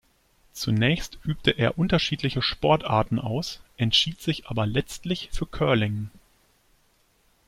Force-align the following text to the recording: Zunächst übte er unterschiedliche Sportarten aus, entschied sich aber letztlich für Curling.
Zunächst 0.53 1.19
übte 1.25 1.51
er 1.51 1.77
unterschiedliche 1.77 2.41
Sportarten 2.41 3.19
aus, 3.19 3.61
entschied 3.77 4.19
sich 4.19 4.47
aber 4.47 4.65
letztlich 4.65 5.29
für 5.31 5.45
Curling. 5.45 6.09